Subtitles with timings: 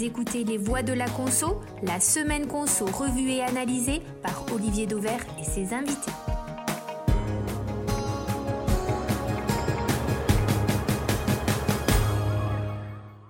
[0.00, 5.26] Écoutez Les Voix de la Conso, la semaine Conso revue et analysée par Olivier Dauvert
[5.40, 6.12] et ses invités.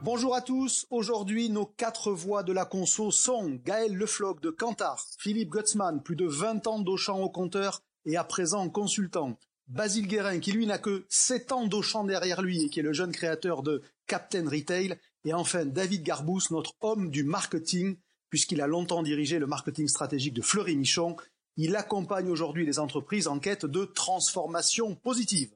[0.03, 0.87] Bonjour à tous.
[0.91, 6.17] Aujourd'hui, nos quatre voix de la conso sont Gaël Lefloc de Cantar, Philippe Gutzmann, plus
[6.17, 10.79] de 20 ans d'Auchan au compteur et à présent consultant, Basile Guérin, qui lui n'a
[10.79, 14.99] que 7 ans d'Auchan derrière lui et qui est le jeune créateur de Captain Retail,
[15.25, 17.97] et enfin David Garbous, notre homme du marketing,
[18.31, 21.17] puisqu'il a longtemps dirigé le marketing stratégique de Fleury Michon.
[21.57, 25.55] Il accompagne aujourd'hui les entreprises en quête de transformation positive.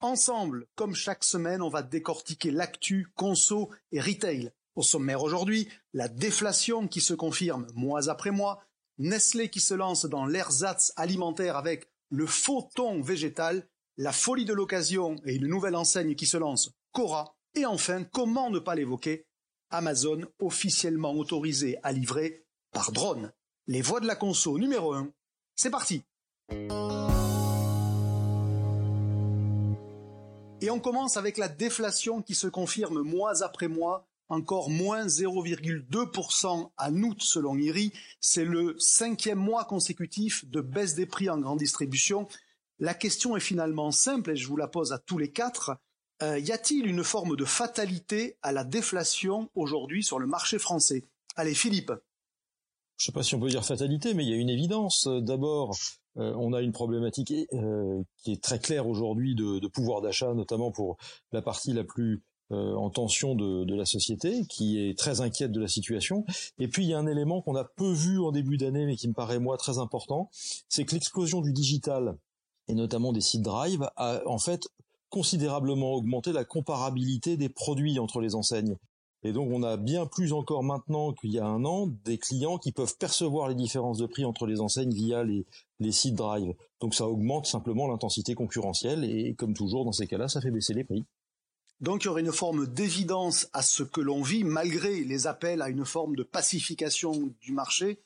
[0.00, 4.52] Ensemble, comme chaque semaine, on va décortiquer l'actu, conso et retail.
[4.74, 8.64] Au sommaire aujourd'hui, la déflation qui se confirme mois après mois,
[8.98, 14.52] Nestlé qui se lance dans l'ersatz alimentaire avec le faux thon végétal, la folie de
[14.52, 19.26] l'occasion et une nouvelle enseigne qui se lance, Cora, et enfin, comment ne pas l'évoquer,
[19.70, 23.32] Amazon officiellement autorisé à livrer par drone.
[23.66, 25.10] Les voix de la conso numéro 1,
[25.56, 26.02] c'est parti
[30.60, 36.70] Et on commence avec la déflation qui se confirme mois après mois, encore moins 0,2%
[36.76, 37.92] à août selon IRI.
[38.20, 42.26] C'est le cinquième mois consécutif de baisse des prix en grande distribution.
[42.78, 45.76] La question est finalement simple et je vous la pose à tous les quatre.
[46.24, 51.04] Euh, y a-t-il une forme de fatalité à la déflation aujourd'hui sur le marché français?
[51.36, 51.92] Allez, Philippe.
[52.96, 55.06] Je ne sais pas si on peut dire fatalité, mais il y a une évidence.
[55.08, 55.76] D'abord,
[56.16, 60.70] euh, on a une problématique euh, qui est très claire aujourd'hui de, pouvoir d'achat, notamment
[60.70, 60.96] pour
[61.32, 62.22] la partie la plus
[62.52, 66.24] euh, en tension de, la société, qui est très inquiète de la situation.
[66.58, 68.96] Et puis il y a un élément qu'on a peu vu en début d'année, mais
[68.96, 70.30] qui me paraît moi très important,
[70.68, 72.16] c'est que l'explosion du digital
[72.68, 74.68] et notamment des sites drive a en fait
[75.14, 78.74] considérablement augmenté la comparabilité des produits entre les enseignes.
[79.22, 82.58] Et donc on a bien plus encore maintenant qu'il y a un an des clients
[82.58, 85.46] qui peuvent percevoir les différences de prix entre les enseignes via les,
[85.78, 86.52] les sites Drive.
[86.80, 90.74] Donc ça augmente simplement l'intensité concurrentielle et comme toujours dans ces cas-là, ça fait baisser
[90.74, 91.04] les prix.
[91.80, 95.62] Donc il y aurait une forme d'évidence à ce que l'on vit malgré les appels
[95.62, 98.00] à une forme de pacification du marché.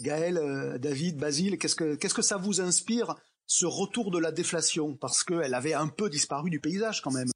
[0.00, 3.14] Gaël, euh, David, Basile, qu'est-ce que, qu'est-ce que ça vous inspire
[3.50, 7.26] ce retour de la déflation parce qu'elle avait un peu disparu du paysage quand même.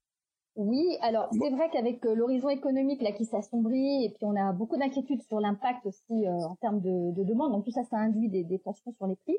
[0.55, 4.53] Oui, alors c'est vrai qu'avec euh, l'horizon économique là qui s'assombrit et puis on a
[4.53, 7.97] beaucoup d'inquiétudes sur l'impact aussi euh, en termes de, de, demande, donc tout ça, ça
[7.97, 9.37] induit des, des tensions sur les prix.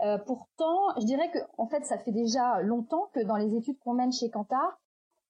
[0.00, 3.78] Euh, pourtant, je dirais que en fait, ça fait déjà longtemps que dans les études
[3.80, 4.80] qu'on mène chez Kantar,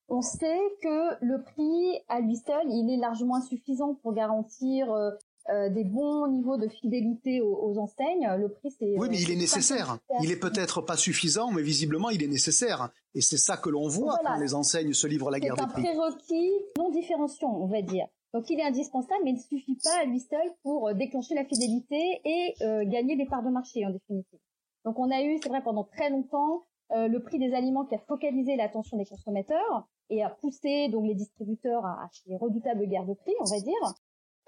[0.08, 5.10] on sait que le prix à lui seul, il est largement insuffisant pour garantir euh,
[5.48, 8.98] euh, des bons niveaux de fidélité aux, enseignes, le prix c'est.
[8.98, 9.98] Oui, mais il est nécessaire.
[10.22, 12.90] Il est peut-être pas suffisant, mais visiblement il est nécessaire.
[13.14, 15.82] Et c'est ça que l'on voit quand les enseignes se livrent la guerre des prix.
[15.82, 18.06] C'est un prérequis non différenciant, on va dire.
[18.34, 21.34] Donc il est indispensable, mais il ne suffit pas à lui seul pour euh, déclencher
[21.34, 24.40] la fidélité et euh, gagner des parts de marché en définitive.
[24.84, 27.98] Donc on a eu, c'est vrai, pendant très longtemps, le prix des aliments qui a
[28.06, 33.06] focalisé l'attention des consommateurs et a poussé donc les distributeurs à, à ces redoutables guerres
[33.06, 33.94] de prix, on va dire.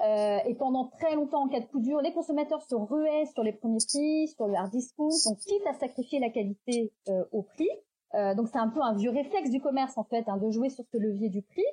[0.00, 3.42] Euh, et pendant très longtemps, en cas de coup dur, les consommateurs se ruaient sur
[3.42, 7.42] les premiers prix, sur le hard discount, donc quitte à sacrifier la qualité euh, au
[7.42, 7.68] prix.
[8.14, 10.70] Euh, donc c'est un peu un vieux réflexe du commerce en fait, hein, de jouer
[10.70, 11.64] sur ce levier du prix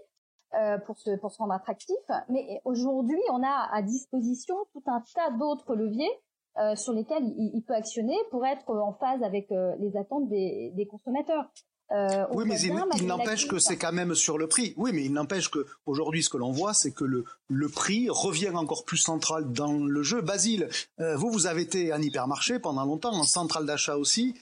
[0.56, 1.96] euh, pour se pour se rendre attractif.
[2.30, 6.12] Mais aujourd'hui, on a à disposition tout un tas d'autres leviers
[6.58, 9.50] euh, sur lesquels il, il, peut actionner pour être en phase avec
[9.80, 11.50] les attentes des, des consommateurs.
[11.92, 14.74] Euh, oui, mais il, n'empêche que c'est quand même sur le prix.
[14.76, 18.08] Oui, mais il n'empêche que aujourd'hui, ce que l'on voit, c'est que le, le prix
[18.10, 20.22] revient encore plus central dans le jeu.
[20.22, 20.68] Basile,
[21.00, 24.34] euh, vous, vous avez été en hypermarché pendant longtemps, en centrale d'achat aussi.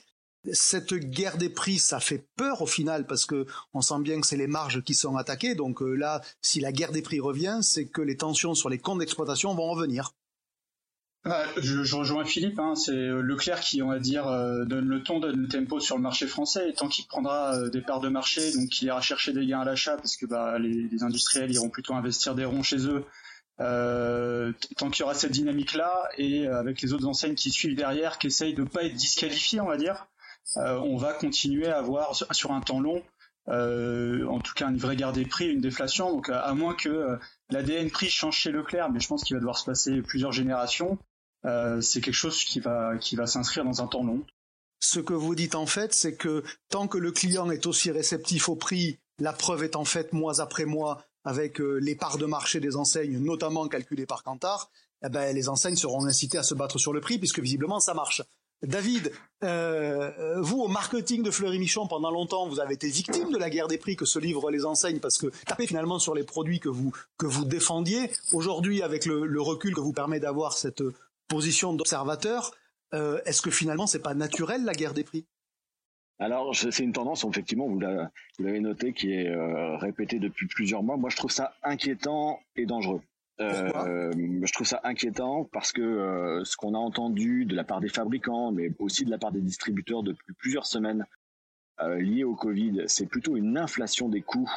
[0.52, 4.26] Cette guerre des prix, ça fait peur au final parce que on sent bien que
[4.26, 5.54] c'est les marges qui sont attaquées.
[5.54, 8.78] Donc euh, là, si la guerre des prix revient, c'est que les tensions sur les
[8.78, 10.12] comptes d'exploitation vont revenir.
[11.26, 15.02] Ah, je, je, rejoins Philippe, hein, c'est Leclerc qui, on va dire, euh, donne le
[15.02, 18.00] ton, donne le tempo sur le marché français, et tant qu'il prendra euh, des parts
[18.00, 21.02] de marché, donc qu'il ira chercher des gains à l'achat, parce que bah, les, les,
[21.02, 23.06] industriels iront plutôt investir des ronds chez eux,
[23.60, 27.74] euh, tant qu'il y aura cette dynamique-là, et euh, avec les autres enseignes qui suivent
[27.74, 30.06] derrière, qui essayent de pas être disqualifiés, on va dire,
[30.56, 33.02] on va continuer à avoir sur un temps long,
[33.48, 37.18] en tout cas une vraie guerre des prix, une déflation, donc à moins que
[37.48, 40.98] l'ADN prix change chez Leclerc, mais je pense qu'il va devoir se passer plusieurs générations.
[41.44, 44.24] Euh, c'est quelque chose qui va, qui va s'inscrire dans un temps long.
[44.80, 48.48] Ce que vous dites en fait, c'est que tant que le client est aussi réceptif
[48.48, 52.26] au prix, la preuve est en fait mois après mois avec euh, les parts de
[52.26, 54.70] marché des enseignes, notamment calculées par Kantar,
[55.04, 57.94] eh ben, les enseignes seront incitées à se battre sur le prix puisque visiblement ça
[57.94, 58.22] marche.
[58.62, 59.12] David,
[59.42, 63.50] euh, vous au marketing de Fleury Michon pendant longtemps, vous avez été victime de la
[63.50, 66.60] guerre des prix que ce livre les enseigne parce que tapez finalement sur les produits
[66.60, 68.10] que vous que vous défendiez.
[68.32, 70.82] Aujourd'hui, avec le, recul que vous permet d'avoir cette
[71.28, 72.52] position d'observateur,
[72.92, 75.26] euh, est-ce que finalement c'est pas naturel la guerre des prix?
[76.20, 80.96] Alors, c'est une tendance, effectivement, vous l'avez noté, qui est euh, répétée depuis plusieurs mois.
[80.96, 83.02] Moi, je trouve ça inquiétant et dangereux.
[83.40, 87.80] Euh, je trouve ça inquiétant parce que euh, ce qu'on a entendu de la part
[87.80, 91.04] des fabricants, mais aussi de la part des distributeurs depuis plusieurs semaines
[91.98, 94.48] liées au Covid, c'est plutôt une inflation des coûts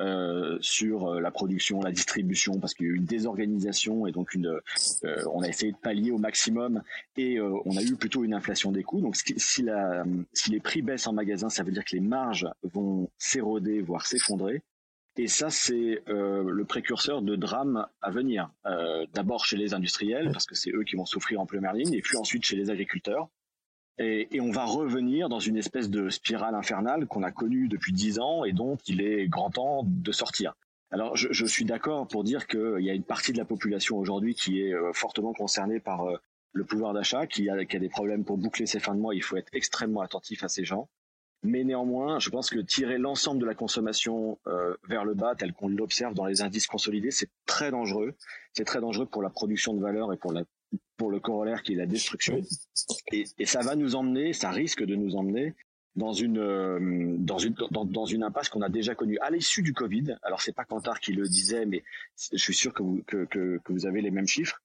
[0.00, 4.12] euh, sur euh, la production, la distribution, parce qu'il y a eu une désorganisation et
[4.12, 4.58] donc une,
[5.04, 6.82] euh, on a essayé de pallier au maximum
[7.18, 9.02] et on a eu plutôt une inflation des coûts.
[9.02, 12.48] Donc si, la, si les prix baissent en magasin, ça veut dire que les marges
[12.62, 14.62] vont s'éroder, voire s'effondrer.
[15.16, 18.50] Et ça, c'est le précurseur de drames à venir.
[19.12, 22.00] D'abord chez les industriels, parce que c'est eux qui vont souffrir en première ligne, et
[22.00, 23.28] puis ensuite chez les agriculteurs.
[24.02, 28.18] Et, on va revenir dans une espèce de spirale infernale qu'on a connue depuis dix
[28.18, 30.54] ans et dont il est grand temps de sortir.
[30.90, 34.34] Alors je, suis d'accord pour dire qu'il y a une partie de la population aujourd'hui
[34.34, 36.16] qui est euh, fortement concernée par euh,
[36.52, 39.14] le pouvoir d'achat, qui a, qui a des problèmes pour boucler ses fins de mois.
[39.14, 40.88] Il faut être extrêmement attentif à ces gens.
[41.42, 45.52] Mais néanmoins, je pense que tirer l'ensemble de la consommation euh, vers le bas, tel
[45.52, 48.14] qu'on l'observe dans les indices consolidés, c'est très dangereux.
[48.54, 50.42] C'est très dangereux pour la production de valeur et pour la
[50.96, 52.40] pour le corollaire qui est la destruction.
[53.12, 55.54] Et, ça va nous emmener, ça risque de nous emmener
[55.96, 59.72] dans une euh, dans une dans, une impasse qu'on a déjà connue à l'issue du
[59.72, 60.16] Covid.
[60.22, 61.82] Alors c'est pas Kantar qui le disait, mais
[62.32, 64.62] je suis sûr que vous que, que, que vous avez les mêmes chiffres.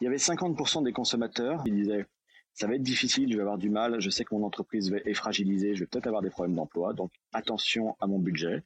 [0.00, 2.06] Il y avait 50% des consommateurs qui disaient
[2.54, 5.14] ça va être difficile, je vais avoir du mal, je sais que mon entreprise est
[5.14, 8.62] fragilisée, je vais peut-être avoir des problèmes d'emploi, donc attention à mon budget.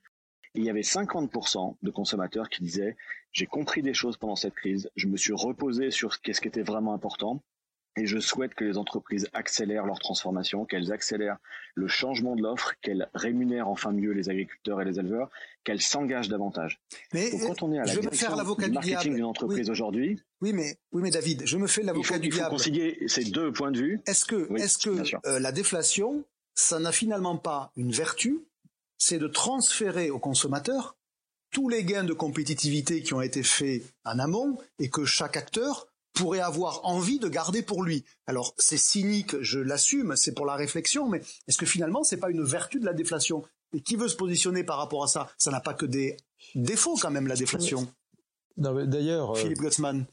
[0.55, 2.97] Et il y avait 50% de consommateurs qui disaient
[3.33, 6.63] j'ai compris des choses pendant cette crise, je me suis reposé sur ce qui était
[6.63, 7.43] vraiment important
[7.97, 11.37] et je souhaite que les entreprises accélèrent leur transformation, qu'elles accélèrent
[11.75, 15.31] le changement de l'offre, qu'elles rémunèrent enfin mieux les agriculteurs et les éleveurs,
[15.63, 16.81] qu'elles s'engagent davantage.
[17.13, 20.77] Mais Donc, quand on est à la je du marketing d'une entreprise aujourd'hui, oui, mais
[20.93, 22.37] oui, mais David, je me fais l'avocat du diable.
[22.37, 24.01] Il faut concilier ces deux points de vue.
[24.07, 26.25] Est-ce que, est-ce que euh, la déflation,
[26.55, 28.41] ça n'a finalement pas une vertu,
[28.99, 30.97] c'est de transférer aux consommateurs
[31.51, 35.87] tous les gains de compétitivité qui ont été faits en amont et que chaque acteur
[36.13, 38.05] pourrait avoir envie de garder pour lui.
[38.27, 42.31] Alors c'est cynique, je l'assume, c'est pour la réflexion, mais est-ce que finalement c'est pas
[42.31, 43.43] une vertu de la déflation?
[43.73, 45.29] Et qui veut se positionner par rapport à ça?
[45.37, 46.17] Ça n'a pas que des
[46.55, 47.89] défauts quand même la déflation.
[48.57, 50.07] D'ailleurs, euh, Philippe Gutzmann.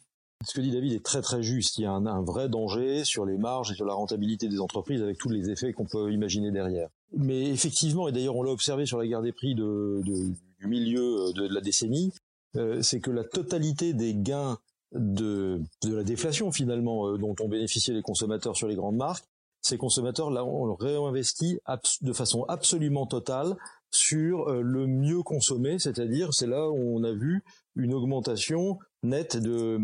[0.43, 1.77] Ce que dit David est très très juste.
[1.77, 5.03] Il y a un, vrai danger sur les marges et sur la rentabilité des entreprises
[5.03, 6.89] avec tous les effets qu'on peut imaginer derrière.
[7.13, 11.33] Mais effectivement, et d'ailleurs on l'a observé sur la guerre des prix de, du milieu
[11.33, 12.13] de, la décennie,
[12.55, 14.57] euh, c'est que la totalité des gains
[14.93, 19.25] de, de la déflation finalement euh, dont ont bénéficié les consommateurs sur les grandes marques,
[19.61, 21.59] ces consommateurs là ont réinvesti
[22.01, 23.55] de façon absolument totale
[23.91, 27.43] sur euh, le mieux consommé, c'est-à-dire c'est là où on a vu
[27.75, 29.79] une augmentation nette de,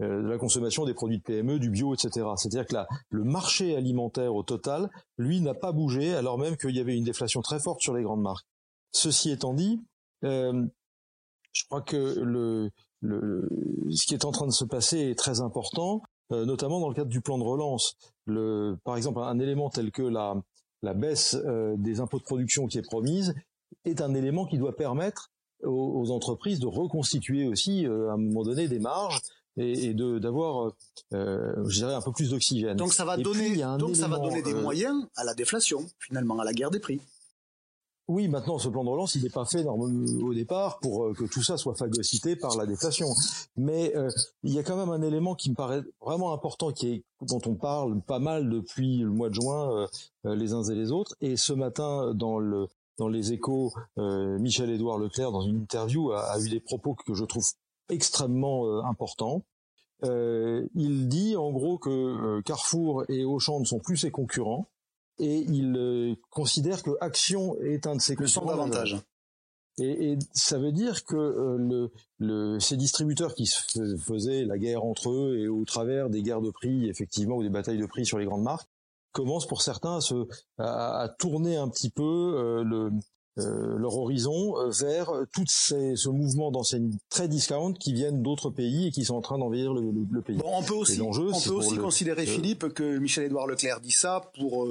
[0.00, 2.26] euh, de, la consommation des produits de PME, du bio, etc.
[2.36, 6.76] C'est-à-dire que là, le marché alimentaire au total, lui, n'a pas bougé, alors même qu'il
[6.76, 8.46] y avait une déflation très forte sur les grandes marques.
[8.92, 9.80] Ceci étant dit,
[10.24, 10.66] euh,
[11.52, 12.70] je crois que le,
[13.00, 13.48] le,
[13.90, 16.02] ce qui est en train de se passer est très important,
[16.32, 17.96] euh, notamment dans le cadre du plan de relance.
[18.26, 20.34] Le, par exemple, un élément tel que la,
[20.82, 23.34] la baisse euh, des impôts de production qui est promise
[23.84, 25.30] est un élément qui doit permettre
[25.62, 29.20] aux, entreprises de reconstituer aussi, euh, à un moment donné, des marges
[29.56, 30.72] et, et de d'avoir,
[31.12, 32.76] je dirais, un peu plus d'oxygène.
[32.76, 36.44] Donc ça va donner, donc ça va donner des moyens à la déflation, finalement, à
[36.44, 37.00] la guerre des prix.
[38.10, 41.22] Oui, maintenant, ce plan de relance, il n'est pas fait au départ pour euh, que
[41.26, 43.06] tout ça soit phagocyté par la déflation.
[43.56, 44.10] Mais euh,
[44.42, 47.40] il y a quand même un élément qui me paraît vraiment important, qui est dont
[47.46, 49.86] on parle pas mal depuis le mois de juin,
[50.26, 51.14] euh, les uns et les autres.
[51.20, 52.66] Et ce matin, dans le
[53.00, 57.24] dans les échos, Michel-Édouard Leclerc, dans une interview, a, a, eu des propos que je
[57.24, 57.44] trouve
[57.88, 59.42] extrêmement importants.
[60.04, 64.68] il dit en gros que Carrefour et Auchan ne sont plus ses concurrents
[65.20, 68.46] et il euh, considère que Action est un de ses concurrents.
[68.46, 68.96] d'avantage.
[69.78, 74.58] Et, et, ça veut dire que euh, le, le, ces distributeurs qui se faisaient la
[74.58, 77.86] guerre entre eux et au travers des guerres de prix, effectivement, ou des batailles de
[77.86, 78.68] prix sur les grandes marques,
[79.12, 80.26] commencent pour certains à, se,
[80.58, 82.90] à, tourner un petit peu euh, le,
[83.36, 88.90] leur horizon vers tout ces, ce mouvement d'enseignes très discount qui viennent d'autres pays et
[88.90, 90.36] qui sont en train d'envahir le, le, pays.
[90.36, 94.66] Bon, on peut aussi, on peut aussi considérer, Philippe, que Michel-Édouard Leclerc dit ça pour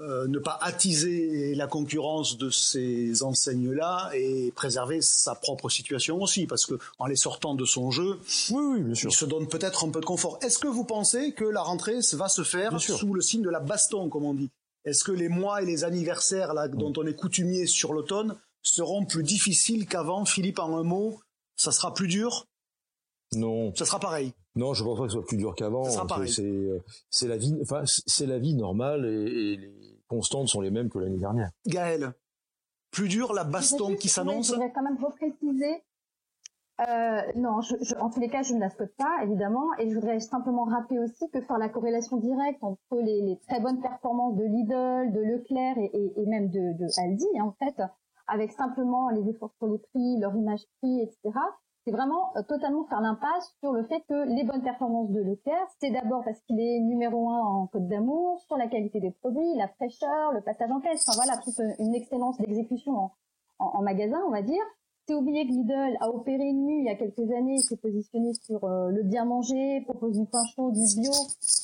[0.00, 6.46] euh, ne pas attiser la concurrence de ces enseignes-là et préserver sa propre situation aussi,
[6.46, 8.18] parce que en les sortant de son jeu,
[8.50, 9.10] oui, bien sûr.
[9.10, 10.38] il se donne peut-être un peu de confort.
[10.42, 13.60] Est-ce que vous pensez que la rentrée va se faire sous le signe de la
[13.60, 14.50] baston, comme on dit?
[14.84, 19.04] Est-ce que les mois et les anniversaires là, dont on est coutumier sur l'automne seront
[19.04, 20.24] plus difficiles qu'avant?
[20.24, 21.20] Philippe, en un mot,
[21.54, 22.46] ça sera plus dur?
[23.32, 23.72] Non.
[23.76, 25.84] Ça sera pareil non, je pense pas que ce soit plus dur qu'avant.
[25.84, 30.88] C'est c'est la vie, enfin c'est la vie normale et, les constantes sont les mêmes
[30.88, 31.50] que l'année dernière.
[31.66, 32.12] Gaël,
[32.90, 34.48] plus dur la baston qui s'annonce.
[34.48, 35.82] Je voudrais quand même repréciser.
[36.80, 39.94] Euh, non, je, en tous les cas, je ne la souhaite pas, évidemment, et je
[39.94, 44.36] voudrais simplement rappeler aussi que faire la corrélation directe entre les, les très bonnes performances
[44.36, 47.80] de Lidl, de Leclerc et, et, et même de, de Aldi, hein, en fait,
[48.26, 51.38] avec simplement les efforts sur les prix, leur image prix, etc
[51.84, 55.66] c'est vraiment euh, totalement faire l'impasse sur le fait que les bonnes performances de Leclerc,
[55.80, 59.54] c'est d'abord parce qu'il est numéro un en Côte d'Amour, sur la qualité des produits,
[59.56, 63.10] la fraîcheur, le passage en caisse, enfin voilà, toute une excellence d'exécution
[63.58, 64.62] en, magasin, on va dire.
[65.06, 68.32] C'est oublié que Lidl a opéré une mue il y a quelques années, s'est positionné
[68.32, 71.12] sur euh, le bien manger, propose du pain chaud, du bio,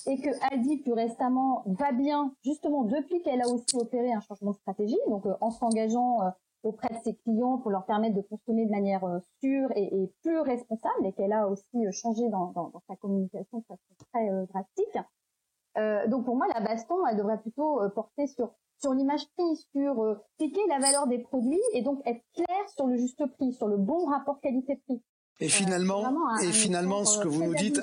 [0.07, 4.51] et que Aldi plus récemment va bien, justement depuis qu'elle a aussi opéré un changement
[4.51, 6.19] de stratégie, donc euh, en s'engageant
[6.63, 10.13] auprès de ses clients pour leur permettre de consommer de manière euh, sûre et, et
[10.23, 14.07] plus responsable et qu'elle a aussi euh, changé dans, dans, dans, sa communication de façon
[14.13, 14.99] très euh, drastique.
[15.79, 20.03] Euh, donc pour moi, la baston, elle devrait plutôt porter sur sur l'image prix, sur
[20.03, 23.69] euh, piquer la valeur des produits et donc être clair sur le juste prix, sur
[23.69, 25.03] le bon rapport qualité-prix.
[25.43, 26.05] Et finalement,
[26.43, 27.81] et finalement, ce que vous nous dites,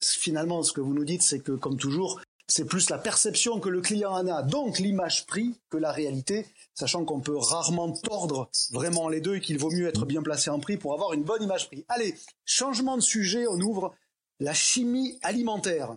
[0.00, 3.68] finalement, ce que vous nous dites, c'est que comme toujours, c'est plus la perception que
[3.68, 8.50] le client en a, donc l'image prix, que la réalité sachant qu'on peut rarement tordre
[8.70, 11.24] vraiment les deux et qu'il vaut mieux être bien placé en prix pour avoir une
[11.24, 11.84] bonne image prix.
[11.88, 12.14] Allez,
[12.44, 13.94] changement de sujet, on ouvre
[14.40, 15.96] la chimie alimentaire.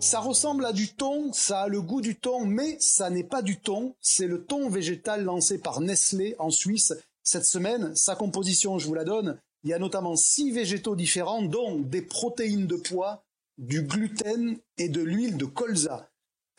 [0.00, 3.42] Ça ressemble à du thon, ça a le goût du thon, mais ça n'est pas
[3.42, 7.94] du thon, c'est le thon végétal lancé par Nestlé en Suisse cette semaine.
[7.96, 12.00] Sa composition, je vous la donne, il y a notamment six végétaux différents, dont des
[12.00, 13.22] protéines de pois,
[13.58, 16.08] du gluten et de l'huile de colza.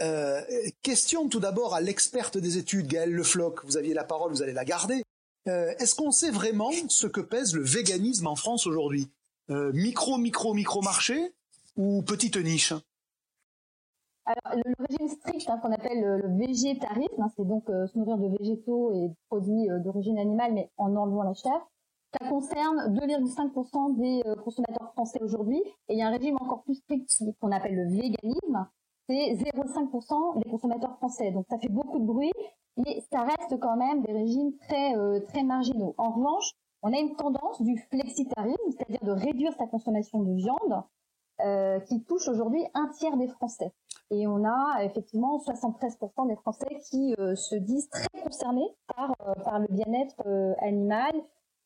[0.03, 0.39] Euh,
[0.83, 3.65] question tout d'abord à l'experte des études, Gaëlle Lefloc.
[3.65, 5.01] Vous aviez la parole, vous allez la garder.
[5.47, 9.07] Euh, est-ce qu'on sait vraiment ce que pèse le véganisme en France aujourd'hui?
[9.49, 11.33] Euh, Micro, micro, micro marché
[11.77, 12.73] ou petite niche?
[14.25, 18.37] Alors, le, régime strict hein, qu'on appelle le, végétarisme, hein, c'est donc se nourrir de
[18.37, 21.59] végétaux et de produits d'origine animale, mais en enlevant la chair.
[22.11, 26.75] Ça concerne 2,5% des consommateurs français aujourd'hui, et il y a un régime encore plus
[26.75, 27.07] strict
[27.39, 28.67] qu'on appelle le véganisme,
[29.09, 31.31] c'est 0,5% des consommateurs français.
[31.31, 32.31] Donc ça fait beaucoup de bruit,
[32.77, 35.95] mais ça reste quand même des régimes très euh, très marginaux.
[35.97, 36.51] En revanche,
[36.83, 40.83] on a une tendance du flexitarisme, c'est-à-dire de réduire sa consommation de viande,
[41.41, 43.73] euh, qui touche aujourd'hui un tiers des Français.
[44.11, 49.59] Et on a effectivement 73% des Français qui euh, se disent très concernés par, par
[49.59, 50.21] le bien-être
[50.61, 51.11] animal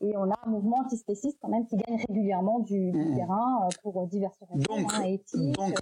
[0.03, 3.15] et on a un mouvement antispéciste quand même qui gagne régulièrement du, mmh.
[3.15, 5.81] terrain pour diverses raisons donc, hein, éthiques, donc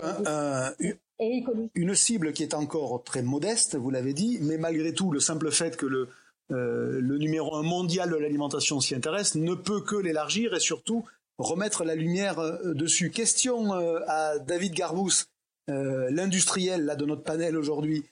[1.76, 5.52] une cible qui est encore très modeste, vous l'avez dit, mais malgré tout, le simple
[5.52, 6.10] fait que le,
[6.52, 11.06] euh, le numéro un mondial de l'alimentation s'y intéresse ne peut que l'élargir et surtout
[11.38, 13.12] remettre la lumière euh, dessus.
[13.12, 15.26] Question euh, à David Garbous,
[15.68, 18.04] l'industriel là de notre panel aujourd'hui.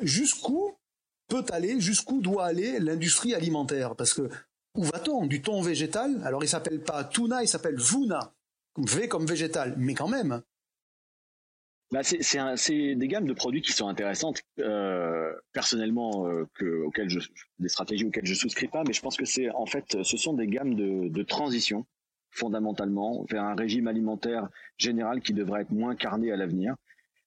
[0.00, 0.72] jusqu'où
[1.28, 3.94] peut aller, jusqu'où doit aller l'industrie alimentaire?
[3.94, 4.30] Parce que
[4.74, 5.26] où va-t-on?
[5.26, 6.20] Du thon végétal?
[6.24, 8.34] Alors il s'appelle pas tuna, il s'appelle vuna,
[8.76, 10.42] V comme végétal, mais quand même.
[11.92, 17.08] Bah c'est des gammes de produits qui sont intéressantes euh, personnellement euh, que, auxquelles
[17.60, 20.32] des stratégies auxquelles je souscris pas, mais je pense que c'est en fait ce sont
[20.32, 21.86] des gammes de, transition
[22.30, 26.74] fondamentalement vers un régime alimentaire général qui devrait être moins carné à l'avenir.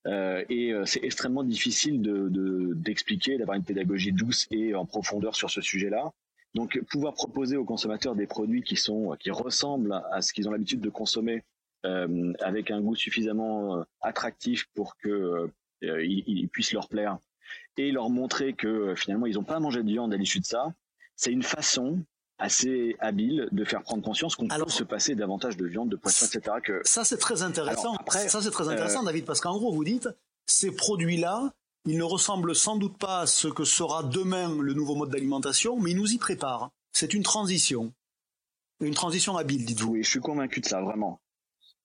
[0.06, 5.50] Euh, et c'est extrêmement difficile de d'expliquer, d'avoir une pédagogie douce et en profondeur sur
[5.50, 6.12] ce sujet-là.
[6.56, 10.52] Donc pouvoir proposer aux consommateurs des produits qui sont qui ressemblent à ce qu'ils ont
[10.52, 11.44] l'habitude de consommer
[11.86, 15.50] euh, avec un goût suffisamment euh, attractif pour que
[15.84, 17.20] euh, ils, puissent leur plaire
[17.78, 20.74] et leur montrer que finalement ils n'ont pas mangé de viande à l'issue de ça,
[21.16, 22.00] c'est une façon
[22.40, 26.26] assez habile de faire prendre conscience qu'on peut se passer davantage de viande, de poisson,
[26.26, 26.58] etc.
[26.64, 27.94] Que ça c'est très intéressant.
[27.96, 30.10] après, ça c'est très intéressant, David, parce qu'en gros vous dites
[30.48, 31.54] ces produits-là,
[31.88, 35.80] ils ne ressemblent sans doute pas à ce que sera demain le nouveau mode d'alimentation,
[35.80, 36.72] mais ils nous y préparent.
[36.92, 37.94] C'est une transition,
[38.80, 39.94] une transition habile, dites-vous.
[39.94, 41.20] Oui, je suis convaincu de ça vraiment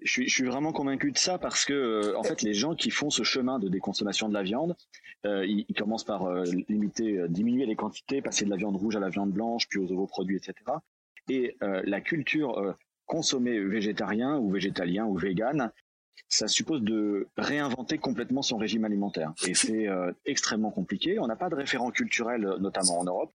[0.05, 3.11] je suis, vraiment convaincu de ça parce que euh, en fait les gens qui font
[3.11, 4.77] ce chemin de déconsommation de la viande,
[5.25, 9.01] euh, ils, commencent par euh, limiter, diminuer les quantités, passer de la viande rouge à
[9.01, 10.55] la viande blanche, puis aux ovoproduits, etc.
[11.29, 12.75] Et la culture
[13.07, 15.71] consommée végétarien ou végétalien ou vegan
[16.29, 19.33] ça suppose de réinventer complètement son régime alimentaire.
[19.47, 19.89] Et c'est
[20.25, 21.19] extrêmement compliqué.
[21.19, 23.33] On n'a pas de référent culturel, notamment en Europe.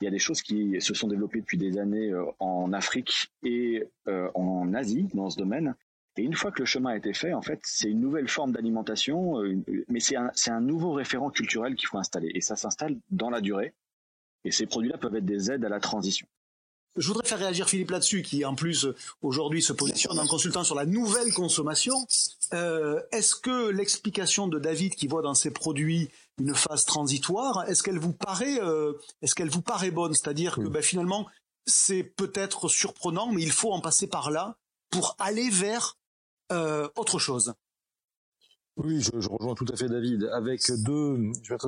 [0.00, 3.84] Il y a des choses qui se sont développées depuis des années en Afrique et
[4.06, 5.74] en Asie dans ce domaine.
[6.18, 8.52] Et une fois que le chemin a été fait, en fait, c'est une nouvelle forme
[8.52, 9.42] d'alimentation,
[9.88, 12.30] mais c'est un, un nouveau référent culturel qu'il faut installer.
[12.34, 13.74] Et ça s'installe dans la durée.
[14.44, 16.26] Et ces produits-là peuvent être des aides à la transition.
[16.96, 18.86] Je voudrais faire réagir Philippe là-dessus, qui en plus
[19.20, 22.06] aujourd'hui se positionne en consultant sur la nouvelle consommation.
[22.54, 27.82] Euh, est-ce que l'explication de David, qui voit dans ses produits une phase transitoire, est-ce
[27.82, 30.14] qu'elle vous paraît, euh, est-ce qu'elle vous paraît bonne?
[30.14, 31.26] C'est-à-dire que ben, finalement,
[31.66, 34.56] c'est peut-être surprenant, mais il faut en passer par là
[34.90, 35.96] pour aller vers
[36.52, 37.52] euh, autre chose.
[38.76, 41.58] Oui, je, je, rejoins tout à fait David, avec deux, je vais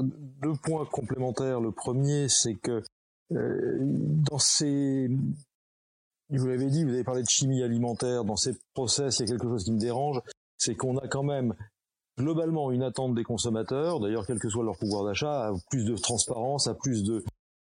[0.42, 1.60] deux points complémentaires.
[1.60, 2.82] Le premier, c'est que
[3.30, 5.10] dans ces,
[6.30, 9.28] vous l'avez dit, vous avez parlé de chimie alimentaire, dans ces process, il y a
[9.28, 10.20] quelque chose qui me dérange,
[10.56, 11.54] c'est qu'on a quand même
[12.18, 15.96] globalement une attente des consommateurs, d'ailleurs quel que soit leur pouvoir d'achat, à plus de
[15.96, 17.24] transparence, à plus de,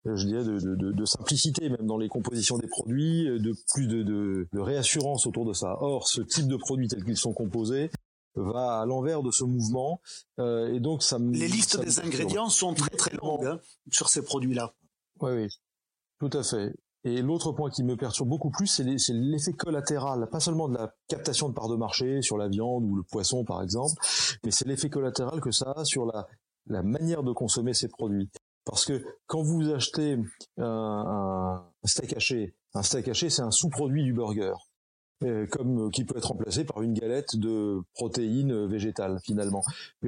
[0.05, 4.03] je dirais, de, de, de, simplicité même dans les compositions des produits, de plus de,
[4.03, 5.77] de, réassurance autour de ça.
[5.79, 7.89] Or, ce type de produits tels qu'ils sont composés
[8.35, 10.01] va à l'envers de ce mouvement,
[10.39, 11.17] euh, et donc ça.
[11.19, 13.59] Les listes des ingrédients sont très très longues hein,
[13.91, 14.73] sur ces produits-là.
[15.23, 15.47] Oui, oui,
[16.19, 16.75] tout à fait.
[17.05, 20.93] Et l'autre point qui me perturbe beaucoup plus, c'est l'effet collatéral, pas seulement de la
[21.07, 23.93] captation de parts de marché sur la viande ou le poisson par exemple,
[24.43, 26.27] mais c'est l'effet collatéral que ça a sur la,
[26.83, 28.29] manière de consommer ces produits.
[28.65, 30.17] Parce que quand vous achetez
[30.57, 34.53] un, steak haché, un steak haché, c'est un sous-produit du burger,
[35.23, 39.63] euh, comme qui peut être remplacé par une galette de protéines végétales finalement.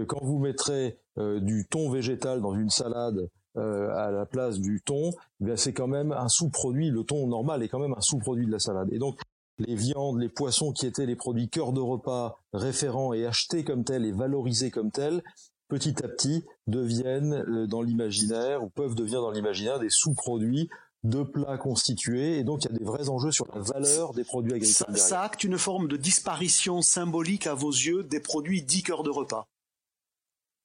[0.08, 4.82] quand vous mettrez euh, du thon végétal dans une salade euh, à la place du
[4.82, 5.12] thon,
[5.46, 6.90] eh c'est quand même un sous-produit.
[6.90, 8.90] Le thon normal est quand même un sous-produit de la salade.
[8.92, 9.20] Et donc
[9.58, 13.84] les viandes, les poissons qui étaient les produits cœur de repas référents et achetés comme
[13.84, 15.24] tels et valorisés comme tels,
[15.68, 20.70] petit à petit deviennent euh, dans l'imaginaire ou peuvent devenir dans l'imaginaire des sous-produits
[21.04, 24.24] de plats constitués et donc il y a des vrais enjeux sur la valeur des
[24.24, 24.98] produits agricoles.
[24.98, 29.12] Ça, acte une forme de disparition symbolique à vos yeux des produits dits cœur de
[29.12, 29.48] repas.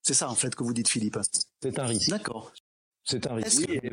[0.02, 1.18] C'est ça en fait que vous dites Philippe.
[1.62, 2.11] C'est un risque.
[2.11, 2.52] D'accord.
[3.10, 3.90] C'est un et,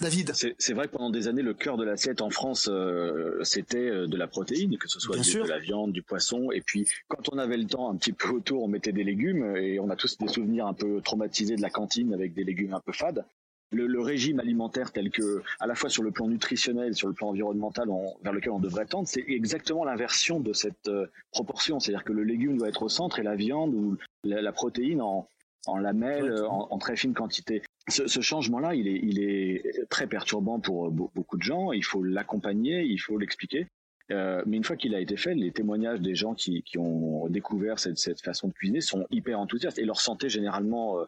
[0.00, 0.32] David.
[0.34, 4.06] C'est vrai que pendant des années, le cœur de l'assiette en France, euh, c'était euh,
[4.06, 6.50] de la protéine, que ce soit de la viande, du poisson.
[6.50, 9.54] Et puis, quand on avait le temps un petit peu autour, on mettait des légumes.
[9.56, 12.72] Et on a tous des souvenirs un peu traumatisés de la cantine avec des légumes
[12.72, 13.24] un peu fades.
[13.70, 17.28] Le, régime alimentaire tel que, à la fois sur le plan nutritionnel, sur le plan
[17.28, 17.88] environnemental,
[18.22, 21.80] vers lequel on devrait tendre, c'est exactement l'inversion de cette euh, proportion.
[21.80, 25.00] C'est-à-dire que le légume doit être au centre et la viande ou la, la protéine
[25.00, 25.26] en,
[25.66, 27.62] en lamelles, en, en, très fine quantité.
[27.88, 31.72] Ce, ce changement-là, il est, il est très perturbant pour euh, beaucoup de gens.
[31.72, 33.66] Il faut l'accompagner, il faut l'expliquer.
[34.10, 37.28] Euh, mais une fois qu'il a été fait, les témoignages des gens qui, qui ont
[37.28, 41.04] découvert cette, cette, façon de cuisiner sont hyper enthousiastes et leur santé généralement euh,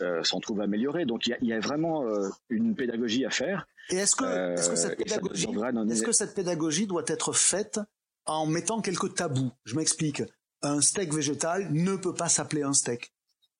[0.00, 1.04] euh s'en trouve améliorée.
[1.04, 3.66] Donc il y a, il y a vraiment euh, une pédagogie à faire.
[3.90, 5.48] Et est-ce que, est-ce que cette pédagogie,
[5.90, 7.80] est-ce que cette pédagogie doit être faite
[8.24, 9.52] en mettant quelques tabous?
[9.64, 10.22] Je m'explique.
[10.62, 13.12] Un steak végétal ne peut pas s'appeler un steak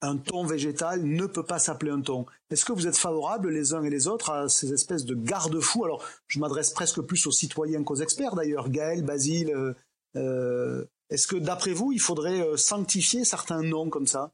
[0.06, 2.26] un thon végétal ne peut pas s'appeler un thon.
[2.50, 5.84] Est-ce que vous êtes favorables les uns et les autres à ces espèces de garde-fous?
[5.84, 8.70] Alors, je m'adresse presque plus aux citoyens qu'aux experts d'ailleurs.
[8.70, 9.74] Gaël, Basile, euh,
[10.16, 14.32] euh, est-ce que d'après vous, il faudrait euh, sanctifier certains noms comme ça?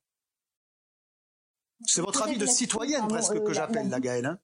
[1.84, 4.26] C'est votre avis de citoyenne presque que j'appelle la Gaëlle.
[4.26, 4.38] Hein?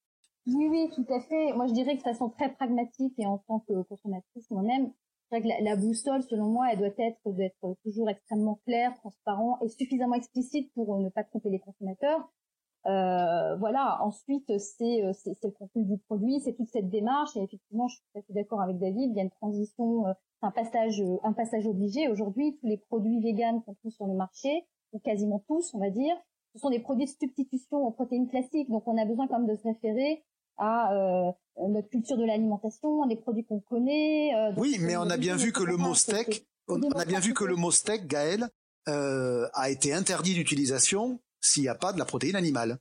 [0.46, 1.52] Oui, oui, tout à fait.
[1.52, 4.90] Moi, je dirais que de façon très pragmatique et en tant que consommatrice moi-même,
[5.30, 9.68] vrai que la, boussole, selon moi, elle doit être d'être toujours extrêmement claire, transparent et
[9.68, 12.30] suffisamment explicite pour euh, ne pas tromper les consommateurs.
[12.86, 13.98] Euh, voilà.
[14.02, 15.02] Ensuite, euh, c'est
[15.44, 17.36] le contenu du produit, c'est toute cette démarche.
[17.36, 19.10] Et effectivement, je suis tout d'accord avec David.
[19.10, 20.04] Il y a une transition,
[20.42, 22.08] un passage, un passage obligé.
[22.08, 25.90] Aujourd'hui, tous les produits véganes qu'on trouve sur le marché, ou quasiment tous, on va
[25.90, 26.16] dire,
[26.54, 28.70] ce sont des produits de substitution aux protéines classiques.
[28.70, 30.24] Donc, on a besoin quand même de se référer
[30.58, 31.32] à euh,
[31.68, 34.34] notre culture de l'alimentation, des produits qu'on connaît.
[34.34, 37.32] Euh, oui, mais on a bien vu que le mot steak, on, a bien vu
[37.32, 38.48] que le mot steak, Gaël,
[38.88, 42.78] euh, a été interdit d'utilisation s'il n'y a pas de la protéine animale.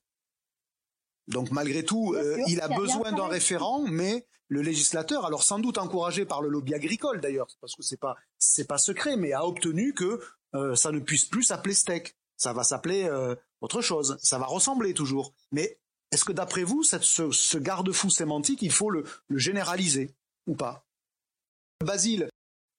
[1.27, 2.15] Donc malgré tout,
[2.47, 6.73] il a besoin d'un référent, mais le législateur, alors sans doute encouragé par le lobby
[6.73, 10.21] agricole d'ailleurs, parce que c'est pas c'est pas secret, mais a obtenu que
[10.75, 12.15] ça ne puisse plus s'appeler steak.
[12.37, 13.09] Ça va s'appeler
[13.59, 14.17] autre chose.
[14.21, 15.77] Ça va ressembler toujours, mais
[16.17, 20.15] est-ce que d'après vous, ce, garde-fou sémantique, il faut le, généraliser
[20.47, 20.84] ou pas?
[21.86, 22.27] Basile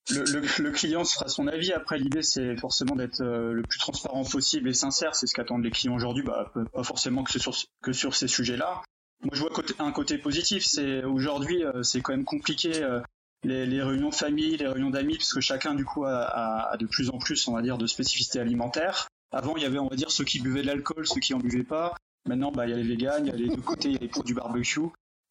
[0.09, 1.71] le, client se fera son avis.
[1.71, 5.15] Après, l'idée, c'est forcément d'être euh, le plus transparent possible et sincère.
[5.15, 8.81] C'est ce qu'attendent les clients aujourd'hui, bah, pas forcément que sur, ces sujets-là.
[9.21, 10.65] Moi, je vois un côté positif.
[10.65, 12.83] C'est aujourd'hui, euh, c'est quand même compliqué.
[12.83, 12.99] Euh,
[13.43, 17.09] les, réunions de famille, les réunions d'amis, parce que chacun du coup a, de plus
[17.09, 19.07] en plus, on va dire, de spécificités alimentaires.
[19.31, 21.37] Avant, il y avait, on va dire, ceux qui buvaient de l'alcool, ceux qui en
[21.39, 21.95] buvaient pas.
[22.25, 23.97] Maintenant, bah, il y a les véganes, il y a les deux côtés, il y
[23.97, 24.81] a les produits barbecue.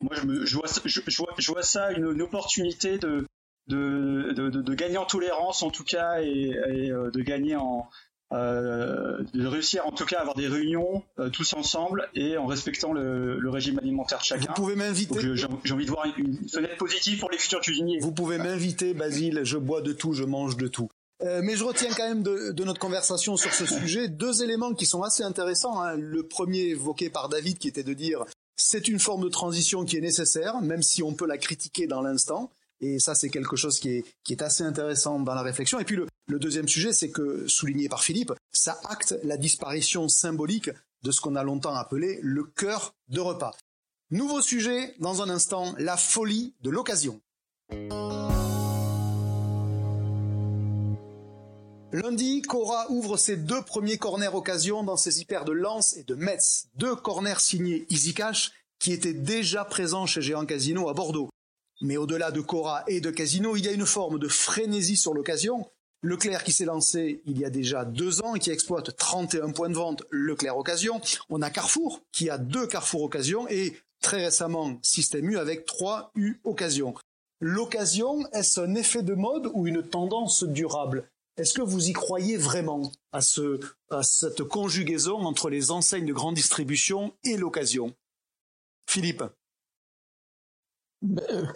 [0.01, 3.27] Moi, je, me, je, vois, je, je, vois, ça une, opportunité de,
[3.67, 7.89] de, de, de, gagner en tolérance, en tout cas, et, et euh, de gagner en,
[8.31, 12.45] euh, de réussir en tout cas à avoir des réunions euh, tous ensemble et en
[12.45, 14.49] respectant le, le, régime alimentaire de chacun.
[14.49, 15.35] Vous pouvez m'inviter.
[15.35, 18.01] J'ai envie de voir une, fenêtre positive pour les futurs cuisiniers.
[18.01, 19.41] Vous pouvez m'inviter, Basile.
[19.45, 20.91] Je bois de tout, je mange de tout.
[21.23, 24.73] Euh, mais je retiens quand même de, de, notre conversation sur ce sujet deux éléments
[24.73, 25.83] qui sont assez intéressants.
[25.83, 25.97] Hein.
[25.97, 28.25] Le premier évoqué par David, qui était de dire
[28.57, 32.03] c'est une forme de transition qui est nécessaire, même si on peut la critiquer dans
[32.03, 32.51] l'instant.
[32.81, 35.81] Et ça, c'est quelque chose qui est, qui est assez intéressant dans la réflexion.
[35.81, 40.09] Et puis le, le deuxième sujet, c'est que, souligné par Philippe, ça acte la disparition
[40.09, 40.71] symbolique
[41.03, 43.57] de ce qu'on a longtemps appelé le cœur de repas.
[44.11, 47.21] Nouveau sujet, dans un instant, la folie de l'occasion.
[51.91, 56.15] Lundi, Cora ouvre ses deux premiers corners occasion dans ses hyper de Lens et de
[56.15, 56.69] Metz.
[56.75, 61.31] Deux corners signés Easy Cash qui étaient déjà présents chez Géant Casino à Bordeaux.
[61.81, 65.15] Mais au-delà de Cora et de Casino, il y a une forme de frénésie sur
[65.15, 65.67] l'occasion.
[66.03, 69.71] Leclerc qui s'est lancé il y a déjà deux ans et qui exploite 31 points
[69.71, 71.01] de vente Leclerc Occasion.
[71.31, 76.13] On a Carrefour qui a deux Carrefour Occasion et très récemment Système U avec trois
[76.15, 76.95] U Occasion.
[77.41, 81.09] L'occasion, est-ce un effet de mode ou une tendance durable?
[81.39, 86.13] Est-ce que vous y croyez vraiment à, ce, à cette conjugaison entre les enseignes de
[86.13, 87.95] grande distribution et l'occasion?
[88.89, 89.23] Philippe
[91.01, 91.55] ben,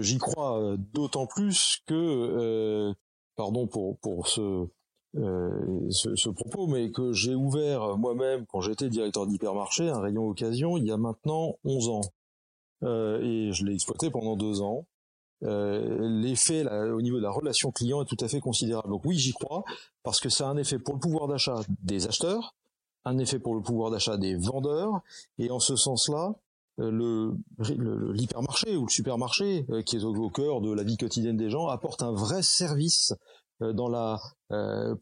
[0.00, 2.94] J'y crois euh, d'autant plus que, euh,
[3.36, 3.98] pardon pour,
[4.38, 10.78] euh, ce, propos, mais que j'ai ouvert moi-même quand j'étais directeur d'hypermarché un rayon occasion
[10.78, 12.00] il y a maintenant 11 ans.
[12.84, 14.86] Et je l'ai exploité pendant deux ans.
[15.44, 18.88] Euh, L'effet au niveau de la relation client est tout à fait considérable.
[18.88, 19.64] Donc oui, j'y crois,
[20.02, 22.54] parce que ça a un effet pour le pouvoir d'achat des acheteurs,
[23.04, 25.00] un effet pour le pouvoir d'achat des vendeurs,
[25.38, 26.34] et en ce sens-là,
[26.80, 31.36] euh, le l'hypermarché ou le supermarché euh, qui est au, cœur de la vie quotidienne
[31.36, 33.12] des gens apporte un vrai service
[33.60, 34.18] euh, dans la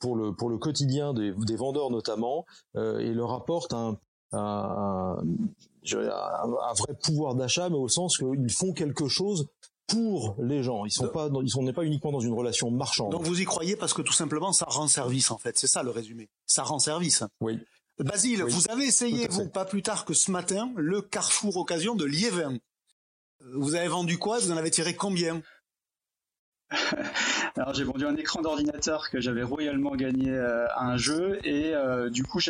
[0.00, 2.44] pour le pour le quotidien des, des vendeurs notamment
[2.76, 3.98] et leur apporte un
[4.32, 9.48] un, un, vrai pouvoir d'achat mais au sens qu'ils font quelque chose
[9.90, 10.84] pour les gens.
[10.84, 13.12] Ils sont pas, ils sont n'est pas uniquement dans une relation marchande.
[13.12, 15.58] Donc vous y croyez parce que tout simplement ça rend service en fait.
[15.58, 16.28] C'est ça le résumé.
[16.46, 17.24] Ça rend service.
[17.40, 17.58] Oui.
[17.98, 22.06] Basile, vous avez essayé, vous, pas plus tard que ce matin, le Carrefour Occasion de
[22.06, 22.56] Liévin.
[23.54, 24.38] Vous avez vendu quoi?
[24.38, 25.42] Vous en avez tiré combien?
[27.56, 31.74] Alors j'ai vendu un écran d'ordinateur que j'avais royalement gagné euh, à un jeu et
[31.74, 32.40] euh, du coup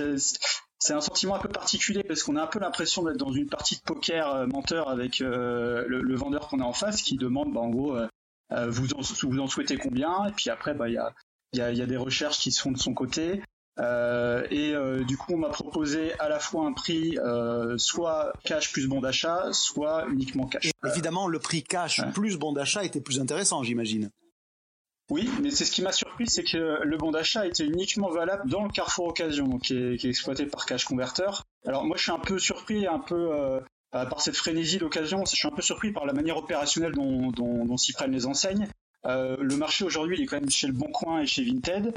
[0.81, 3.49] c'est un sentiment un peu particulier parce qu'on a un peu l'impression d'être dans une
[3.49, 7.61] partie de poker euh, menteur avec le, vendeur qu'on a en face qui demande bah,
[7.61, 7.97] en gros
[8.51, 10.27] vous, en, vous en souhaitez combien?
[10.27, 11.15] Et puis après bah il y a,
[11.53, 13.43] y, a, y a des recherches qui se font de son côté
[13.81, 18.33] euh, et euh, du coup, on m'a proposé à la fois un prix euh, soit
[18.45, 20.71] cash plus bon d'achat, soit uniquement cash.
[20.87, 24.11] Évidemment, le prix cash plus bon d'achat était plus intéressant, j'imagine.
[25.11, 28.49] Oui, mais c'est ce qui m'a surpris, c'est que le bon d'achat était uniquement valable
[28.49, 31.31] dans le Carrefour Occasion, qui est, exploité par Cash Converter.
[31.67, 35.25] Alors moi, je suis un peu surpris, un peu par cette frénésie d'occasion.
[35.25, 38.69] Je suis un peu surpris par la manière opérationnelle dont, dont s'y prennent les enseignes.
[39.05, 41.93] le marché aujourd'hui, il est quand même chez le Bon Coin et chez Vinted.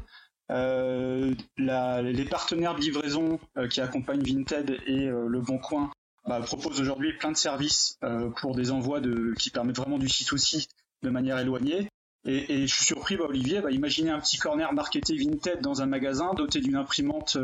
[0.52, 5.91] Euh, les partenaires de livraison euh, qui accompagnent Vinted et euh, Le Bon Coin
[6.28, 7.97] bah, proposent aujourd'hui plein de services
[8.38, 10.67] pour des envois de, qui permettent vraiment du site aussi
[11.02, 11.89] de manière éloignée.
[12.25, 15.81] Et, et je suis surpris, bah, Olivier, bah, imaginez un petit corner marketé Vinted dans
[15.81, 17.38] un magasin doté d'une imprimante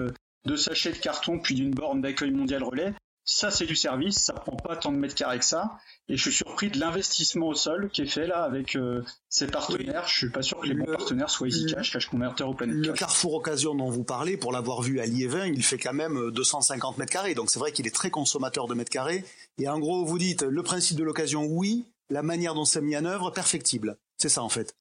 [0.45, 2.93] de sachets de carton puis d'une borne d'accueil mondial relais
[3.29, 6.21] ça c'est du service, ça prend pas tant de mètres carrés que ça, et je
[6.21, 10.07] suis surpris de l'investissement au sol qui est fait là avec euh, ses partenaires.
[10.07, 12.91] Je suis pas sûr que les bons partenaires soient EasyCash, Cash Converter ou Planet Le
[12.91, 16.97] Carrefour Occasion dont vous parlez, pour l'avoir vu à Liévin, il fait quand même 250
[16.97, 19.23] mètres carrés, donc c'est vrai qu'il est très consommateur de mètres carrés.
[19.59, 22.97] Et en gros, vous dites le principe de l'occasion, oui, la manière dont c'est mis
[22.97, 23.97] en œuvre, perfectible.
[24.19, 24.75] C'est ça en fait.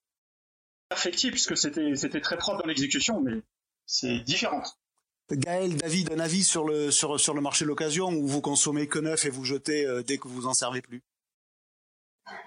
[0.88, 3.42] Perfectible puisque c'était c'était très propre dans l'exécution, mais
[3.86, 4.62] c'est différent.
[5.30, 8.86] Gaël, David, un avis sur le, sur, sur le marché de l'occasion où vous consommez
[8.86, 11.02] que neuf et vous jetez euh, dès que vous en servez plus?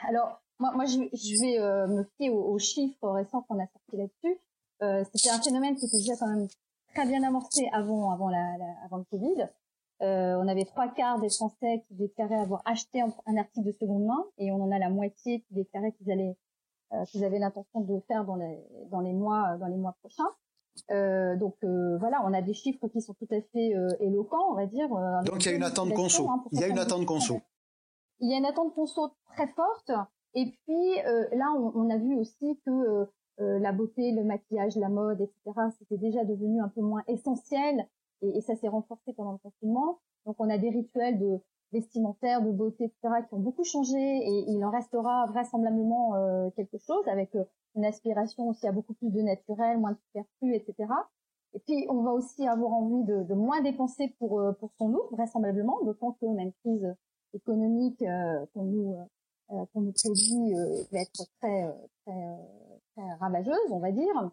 [0.10, 4.40] Alors, moi, moi je, vais euh, me fier aux, chiffres récents qu'on a sortis là-dessus.
[4.82, 6.48] Euh, C'était un phénomène qui était déjà quand même
[6.96, 9.48] très bien amorcé avant, avant, la, avant le Covid.
[10.02, 13.72] Euh, on avait trois quarts des Français qui déclaraient avoir acheté un, un, article de
[13.72, 16.36] seconde main et on en a la moitié qui déclaraient qu'ils allaient
[17.08, 18.60] qu'ils avaient l'intention de faire dans les,
[18.92, 20.30] dans les mois dans les mois prochains.
[20.90, 24.52] Euh, donc euh, voilà, on a des chiffres qui sont tout à fait euh, éloquents,
[24.52, 24.90] on va dire.
[25.26, 26.30] donc il y a une attente conso.
[26.30, 27.42] Hein, il y a une attente conso.
[28.20, 29.92] Il y a une attente conso très forte.
[30.34, 30.96] Et puis
[31.34, 35.98] là, on, on, a vu aussi que la beauté, le maquillage, la mode, etc., c'était
[35.98, 37.88] déjà devenu un peu moins essentiel
[38.22, 40.00] et, et ça s'est renforcé pendant le confinement.
[40.26, 44.46] Donc on a des rituels de vestimentaire, de beauté, etc., qui ont beaucoup changé et
[44.48, 47.44] il en restera vraisemblablement euh, quelque chose avec euh,
[47.76, 50.90] une aspiration aussi à beaucoup plus de naturel, moins de superflu, etc.
[51.54, 54.90] Et puis on va aussi avoir envie de, de moins dépenser pour euh, pour son
[54.90, 56.96] look, vraisemblablement, d'autant que même crise
[57.34, 58.04] économique
[58.54, 58.98] qu'on nous
[59.48, 60.54] qu'on nous prédit
[60.92, 61.74] va être très
[62.06, 62.38] très
[62.96, 64.32] très ravageuse, on va dire.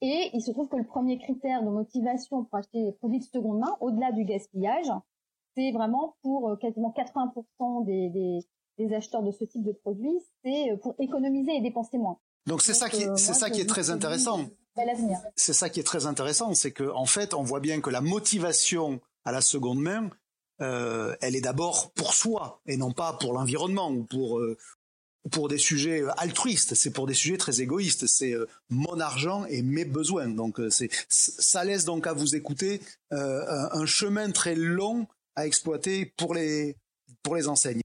[0.00, 3.24] Et il se trouve que le premier critère de motivation pour acheter des produits de
[3.24, 4.90] seconde main, au-delà du gaspillage,
[5.58, 8.38] c'est vraiment pour euh, quasiment 80% des, des,
[8.78, 12.18] des, acheteurs de ce type de produits, c'est euh, pour économiser et dépenser moins.
[12.46, 14.46] Donc c'est ça qui est, euh, c'est ça qui est très intéressant.
[15.34, 18.00] C'est ça qui est très intéressant, c'est que en fait, on voit bien que la
[18.00, 20.10] motivation à la seconde main,
[20.60, 24.56] euh, elle est d'abord pour soi et non pas pour l'environnement ou pour euh,
[25.30, 26.74] pour des sujets altruistes.
[26.74, 28.06] C'est pour des sujets très égoïstes.
[28.06, 30.28] C'est euh, mon argent et mes besoins.
[30.28, 35.06] Donc c'est ça laisse donc à vous écouter un, un chemin très long
[35.38, 36.74] à exploiter pour les,
[37.46, 37.80] enseignes.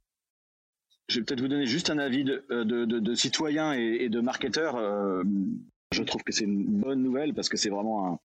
[1.07, 4.75] Je vais peut-être vous donner juste un avis de, euh, de, citoyen et, de marketeur.
[4.75, 5.23] Euh,
[5.91, 8.19] je trouve que c'est une bonne nouvelle parce que c'est vraiment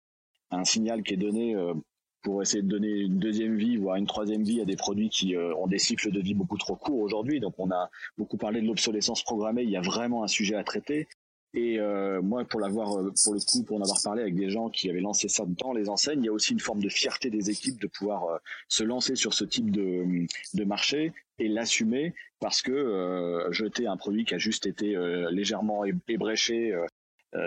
[0.52, 1.74] un, un, signal qui est donné euh,
[2.22, 5.36] pour essayer de donner une deuxième vie, voire une troisième vie à des produits qui
[5.36, 7.42] ont des cycles de vie beaucoup trop courts aujourd'hui.
[7.42, 10.64] Donc on a beaucoup parlé de l'obsolescence programmée, il y a vraiment un sujet à
[10.64, 11.10] traiter.
[11.58, 14.52] Et euh, moi, pour l'avoir, euh, pour le coup, pour en avoir parlé avec des
[14.52, 16.90] gens qui avaient lancé ça dans les enseignes, il y a aussi une forme de
[16.90, 21.48] fierté des équipes de pouvoir euh, se lancer sur ce type de, de marché et
[21.48, 24.96] l'assumer parce que euh, jeter un produit qui a juste été
[25.32, 26.80] légèrement ébréché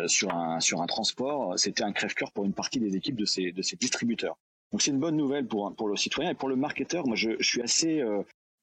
[0.07, 3.53] sur un sur un transport, c'était un crève-cœur pour une partie des équipes de ces
[3.53, 4.37] de ces distributeurs.
[4.73, 7.07] Donc c'est une bonne nouvelle pour pour le citoyen et pour le marketeur.
[7.07, 8.03] Moi, je, je suis assez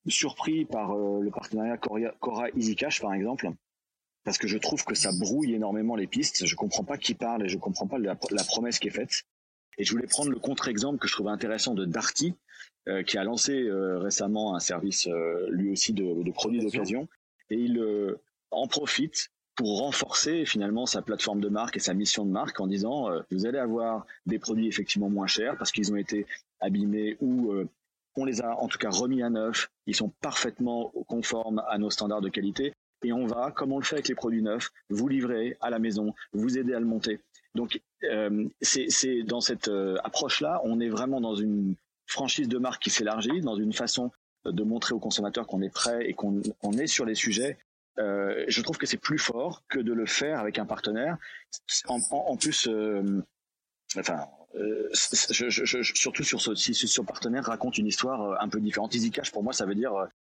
[0.07, 3.49] surpris par le partenariat Cora, Cora EasyCash par exemple
[4.27, 6.45] parce que je trouve que ça brouille énormément les pistes.
[6.45, 9.23] Je comprends pas qui parle et je comprends pas la, promesse qui est faite.
[9.77, 12.33] Et je voulais prendre le contre-exemple que je trouvais intéressant de Darty,
[12.89, 17.07] euh, qui a lancé euh, récemment un service euh, lui aussi de, de produits d'occasion,
[17.49, 17.81] et il
[18.51, 22.67] en profite pour renforcer finalement sa plateforme de marque et sa mission de marque en
[22.67, 26.25] disant vous allez avoir des produits effectivement moins chers parce qu'ils ont été
[26.59, 27.53] abîmés ou
[28.17, 31.89] on les a en tout cas remis à neuf, ils sont parfaitement conformes à nos
[31.89, 35.07] standards de qualité et on va, comme on le fait avec les produits neufs, vous
[35.07, 37.19] livrer à la maison, vous aider à le monter.
[37.55, 42.81] Donc euh, c'est dans cette euh, approche-là, on est vraiment dans une franchise de marque
[42.83, 44.12] qui s'élargit, dans une façon
[44.45, 46.41] de montrer aux consommateurs qu'on est prêt et qu'on
[46.73, 47.57] est sur les sujets.
[47.99, 51.17] Euh, je trouve que c'est plus fort que de le faire avec un partenaire.
[51.88, 53.23] En, en, plus, euh,
[53.97, 58.60] enfin, euh, je, je, surtout sur ce, si ce partenaire raconte une histoire un peu
[58.60, 58.93] différente.
[58.93, 59.93] Easy Cash, pour moi, ça veut dire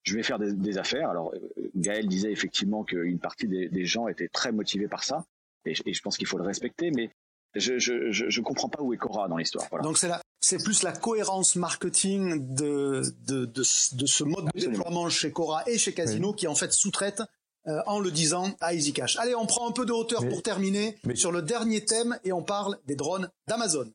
[0.05, 1.11] je vais faire des, affaires.
[1.11, 5.25] Alors euh, Gaël disait effectivement qu'une partie des, gens étaient très motivés par ça,
[5.65, 7.11] et, je pense qu'il faut le respecter, mais
[7.55, 9.67] je, je, comprends pas où est Cora dans l'histoire.
[9.83, 10.09] Donc c'est
[10.41, 15.93] c'est plus la cohérence marketing de, de, ce mode de déploiement chez Cora et chez
[15.93, 17.23] Casino qui en fait sous-traite
[17.67, 19.19] euh, en le disant à EasyCash.
[19.19, 22.43] Allez, on prend un peu de hauteur pour terminer sur le dernier thème et on
[22.43, 23.91] parle des drones d'Amazon.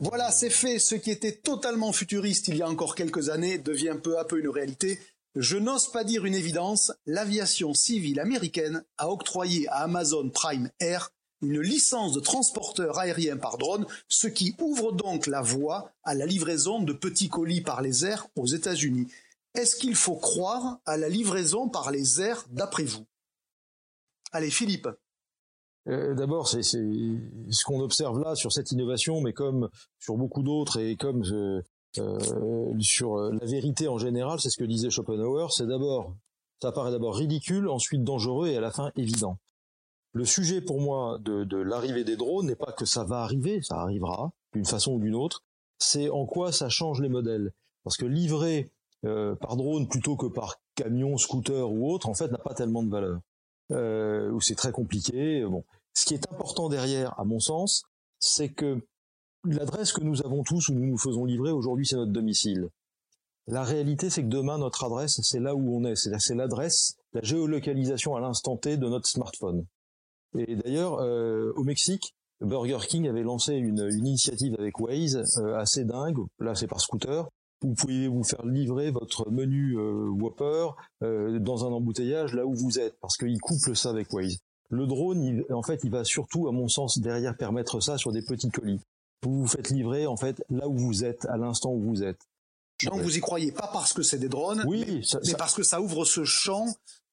[0.00, 0.78] Voilà, c'est fait.
[0.78, 4.38] Ce qui était totalement futuriste il y a encore quelques années devient peu à peu
[4.38, 5.00] une réalité.
[5.34, 11.10] Je n'ose pas dire une évidence, l'aviation civile américaine a octroyé à Amazon Prime Air
[11.42, 16.24] une licence de transporteur aérien par drone, ce qui ouvre donc la voie à la
[16.24, 19.08] livraison de petits colis par les airs aux États-Unis.
[19.54, 23.06] Est-ce qu'il faut croire à la livraison par les airs d'après vous?
[24.32, 24.88] Allez, Philippe.
[25.88, 29.68] Euh, d'abord, c'est ce qu'on observe là sur cette innovation, mais comme
[30.00, 31.62] sur beaucoup d'autres et comme euh,
[31.98, 36.14] euh, sur la vérité en général, c'est ce que disait Schopenhauer, c'est d'abord,
[36.60, 39.38] ça paraît d'abord ridicule, ensuite dangereux et à la fin évident.
[40.12, 43.60] Le sujet pour moi de, de l'arrivée des drones n'est pas que ça va arriver,
[43.62, 45.44] ça arrivera d'une façon ou d'une autre,
[45.78, 47.52] c'est en quoi ça change les modèles.
[47.84, 48.72] Parce que livrer
[49.02, 52.90] par drone plutôt que par camion, scooter ou autre, en fait, n'a pas tellement de
[52.90, 53.20] valeur.
[53.72, 55.44] Euh, où c'est très compliqué.
[55.44, 55.64] Bon,
[55.96, 57.84] ce qui est important derrière, à mon sens,
[58.18, 58.86] c'est que
[59.44, 62.68] l'adresse que nous avons tous où nous nous faisons livrer aujourd'hui, c'est notre domicile.
[63.46, 65.96] La réalité, c'est que demain, notre adresse, c'est là où on est.
[65.96, 69.64] C'est l'adresse, la géolocalisation à l'instant T de notre smartphone.
[70.36, 75.86] Et d'ailleurs, euh, au Mexique, Burger King avait lancé une, initiative avec Waze euh, assez
[75.86, 76.18] dingue.
[76.40, 77.26] Là, c'est par scooter.
[77.62, 80.68] Vous pouvez vous faire livrer votre menu euh, Whopper
[81.00, 84.40] dans un embouteillage là où vous êtes, parce qu'il couple ça avec Waze.
[84.70, 88.22] Le drone, en fait, il va surtout, à mon sens, derrière permettre ça sur des
[88.22, 88.80] petits colis.
[89.22, 92.20] Vous vous faites livrer, en fait, là où vous êtes, à l'instant où vous êtes.
[92.84, 95.80] Donc vous y croyez pas parce que c'est des drones, oui, mais, parce que ça
[95.80, 96.66] ouvre ce champ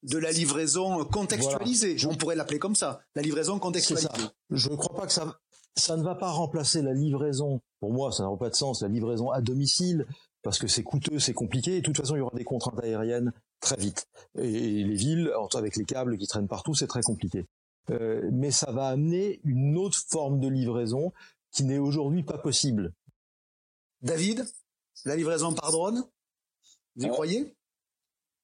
[0.03, 1.95] de la livraison contextualisée.
[2.05, 4.09] On pourrait l'appeler comme ça, la livraison contextualisée.
[4.49, 5.39] Je ne crois pas que ça,
[5.75, 7.61] ça ne va pas remplacer la livraison.
[7.79, 10.05] Pour moi, ça n'a pas de sens, la livraison à domicile,
[10.41, 11.77] parce que c'est coûteux, c'est compliqué.
[11.77, 13.31] Et de toute façon, il y aura des contraintes aériennes
[13.63, 14.07] très vite.
[14.37, 17.45] Et les villes, avec les câbles qui traînent partout, c'est très compliqué.
[17.89, 21.11] Euh, mais ça va amener une autre forme de livraison
[21.51, 22.93] qui n'est aujourd'hui pas possible.
[24.01, 24.45] David,
[25.05, 26.05] la livraison par drone,
[26.95, 27.55] vous y croyez?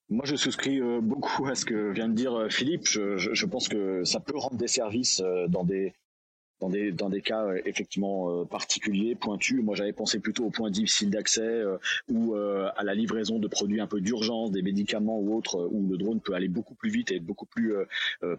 [0.09, 2.87] moi, je souscris euh, beaucoup à ce que vient de dire euh, Philippe.
[2.87, 5.93] Je, pense que ça peut rendre des services dans des
[6.59, 9.61] dans des dans des cas effectivement particuliers, pointus.
[9.63, 11.63] Moi, j'avais pensé plutôt aux points difficiles d'accès
[12.09, 15.97] ou à la livraison de produits un peu d'urgence, des médicaments ou autres, où le
[15.97, 17.73] drone peut aller beaucoup plus vite et être beaucoup plus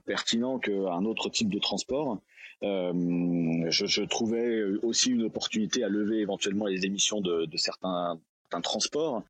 [0.05, 2.21] pertinent qu'un autre type de transport.
[2.63, 8.21] Euh, je, je, trouvais aussi une opportunité à lever éventuellement les émissions de, de certains,
[8.43, 9.23] certains, transports.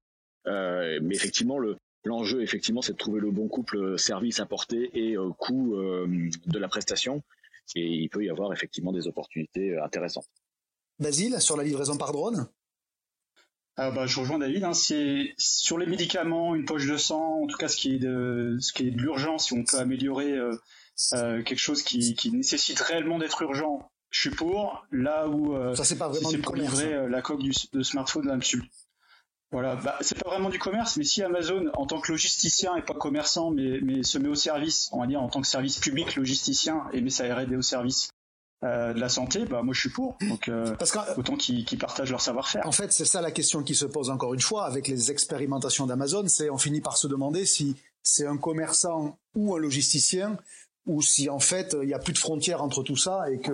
[0.46, 5.16] Euh, mais effectivement, le, l'enjeu, effectivement, c'est de trouver le bon couple service apporté et
[5.16, 6.06] euh, coût euh,
[6.46, 7.22] de la prestation.
[7.76, 10.28] Et il peut y avoir effectivement des opportunités euh, intéressantes.
[10.98, 12.48] Basile, sur la livraison par drone?
[13.82, 14.64] Ah bah, je rejoins David.
[14.64, 17.98] Hein, c'est sur les médicaments, une poche de sang, en tout cas ce qui est
[17.98, 20.54] de ce qui est de l'urgence, si on peut améliorer euh,
[21.14, 24.86] euh, quelque chose qui, qui nécessite réellement d'être urgent, je suis pour.
[24.90, 27.08] Là où euh, ça c'est pas vraiment si pour livrer hein.
[27.08, 28.36] la coque du, de smartphone là
[29.52, 32.82] Voilà, bah, c'est pas vraiment du commerce, mais si Amazon, en tant que logisticien et
[32.82, 35.78] pas commerçant, mais, mais se met au service, on va dire en tant que service
[35.78, 38.10] public logisticien et met sa R&D au service
[38.62, 40.16] euh, de la santé, bah moi je suis pour.
[40.28, 42.64] Donc euh, Parce autant qu'ils partagent leur savoir-faire.
[42.64, 45.86] En fait, c'est ça la question qui se pose encore une fois avec les expérimentations
[45.86, 50.36] d'Amazon, c'est on finit par se demander si c'est un commerçant ou un logisticien
[50.86, 53.52] ou si en fait il n'y a plus de frontières entre tout ça et que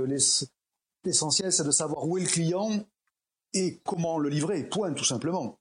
[1.05, 2.71] l'essentiel c'est de savoir où est le client
[3.55, 5.59] et comment le livrer, point tout simplement.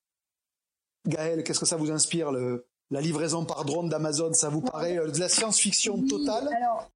[1.08, 4.34] Gaël, qu'est-ce que ça vous inspire le, la livraison par drone d'Amazon?
[4.34, 6.50] Ça vous paraît euh, de la science-fiction totale?
[6.56, 6.90] alors,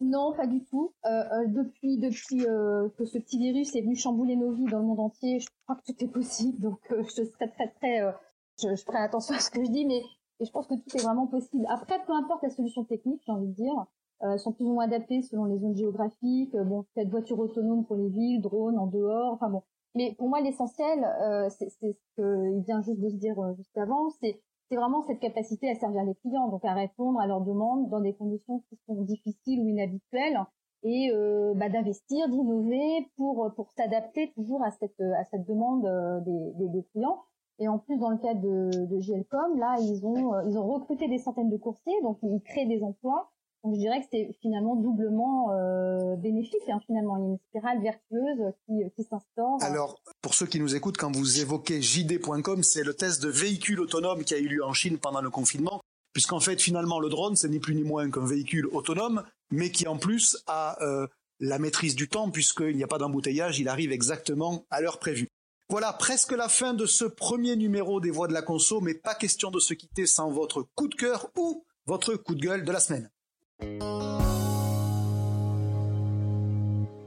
[0.00, 0.94] Non, pas du tout.
[1.04, 5.00] Euh, euh, depuis que ce petit virus est venu chambouler nos vies dans le monde
[5.00, 6.58] entier, je crois que tout est possible.
[6.60, 8.14] Donc je serais très très,
[8.60, 10.02] je, je ferai attention à ce que je dis, mais
[10.38, 11.64] et je pense que tout est vraiment possible.
[11.68, 13.86] Après, peu importe la solution technique, j'ai envie de dire,
[14.22, 16.54] euh, sont plus ou moins adaptées selon les zones géographiques.
[16.56, 19.32] Bon, peut-être voiture autonome pour les villes, drones en dehors.
[19.32, 19.62] Enfin bon.
[19.96, 23.76] Mais pour moi, l'essentiel, euh, c'est ce qu'il vient juste de se dire euh, juste
[23.76, 24.38] avant, c'est
[24.70, 28.14] vraiment cette capacité à servir les clients, donc à répondre à leurs demandes dans des
[28.14, 30.38] conditions qui sont difficiles ou inhabituelles,
[30.82, 36.20] et euh, bah, d'investir, d'innover pour pour s'adapter toujours à cette à cette demande euh,
[36.20, 37.22] des, des, des clients.
[37.58, 40.66] Et en plus, dans le cas de, de GLCOM, là, ils ont, euh, ils ont
[40.66, 43.30] recruté des centaines de coursiers, donc ils créent des emplois.
[43.66, 46.62] Donc je dirais que c'est finalement doublement euh, bénéfique.
[46.68, 49.58] Hein, finalement, il y a une spirale vertueuse qui, qui s'instaure.
[49.60, 53.80] Alors, pour ceux qui nous écoutent, quand vous évoquez JD.com, c'est le test de véhicule
[53.80, 55.80] autonome qui a eu lieu en Chine pendant le confinement,
[56.12, 59.88] puisqu'en fait, finalement, le drone, c'est ni plus ni moins qu'un véhicule autonome, mais qui
[59.88, 61.08] en plus a euh,
[61.40, 65.26] la maîtrise du temps, puisqu'il n'y a pas d'embouteillage, il arrive exactement à l'heure prévue.
[65.70, 69.16] Voilà presque la fin de ce premier numéro des Voix de la Conso, mais pas
[69.16, 72.70] question de se quitter sans votre coup de cœur ou votre coup de gueule de
[72.70, 73.10] la semaine.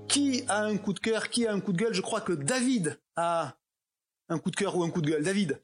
[0.08, 1.94] Qui a un coup de cœur Qui a un coup de gueule?
[1.94, 3.56] Je crois que David a
[4.30, 5.24] un coup de cœur ou un coup de gueule.
[5.24, 5.60] David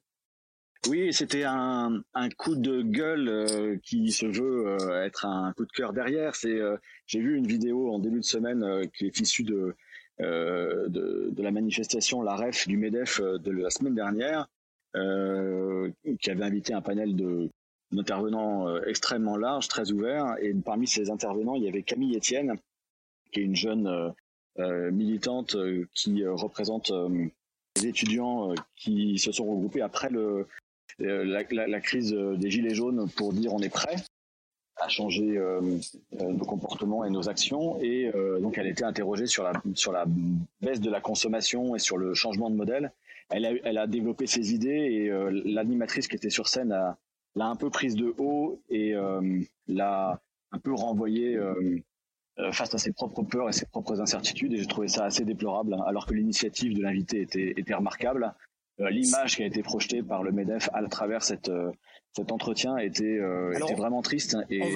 [0.87, 2.03] oui, c'était un,
[2.37, 6.33] coup de gueule euh, qui se veut euh, être un coup de cœur derrière.
[6.45, 9.75] Euh, j'ai vu une vidéo en début de semaine qui est issue de
[10.19, 14.47] de, la manifestation, la REF du MEDEF de la semaine dernière,
[14.93, 17.49] qui avait invité un panel de
[17.95, 20.35] d'intervenants extrêmement large, très ouvert.
[20.41, 22.55] Et parmi ces intervenants, il y avait Camille Etienne,
[23.31, 24.13] qui est une jeune
[24.59, 25.57] euh, militante
[25.93, 26.91] qui représente
[27.77, 30.09] les étudiants qui se sont regroupés après
[30.99, 33.95] la, crise des Gilets jaunes pour dire on est prêt
[34.77, 35.61] à changer euh,
[36.19, 37.79] euh, nos comportements et nos actions.
[37.81, 40.05] Et euh, donc, elle a été interrogée sur la,
[40.61, 42.91] baisse de la consommation et sur le changement de modèle.
[43.29, 45.09] Elle a développé ses idées et
[45.45, 46.95] l'animatrice qui était sur scène a,
[47.35, 48.93] l'a un peu prise de haut et
[49.67, 50.21] l'a
[50.51, 51.37] un peu renvoyée
[52.51, 54.53] face à ses propres peurs et ses propres incertitudes.
[54.53, 58.33] Et j'ai trouvé ça assez déplorable, alors que l'initiative de l'invité était, était remarquable.
[58.77, 61.49] L'image qui a été projetée par le MEDEF à travers cette
[62.15, 64.37] cet entretien était, euh, était vraiment triste.
[64.49, 64.75] Et...